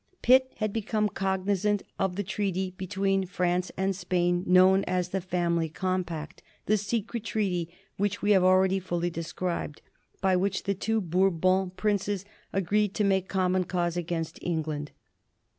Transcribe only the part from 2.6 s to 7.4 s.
between France and Spain known as the "Family Compact," the secret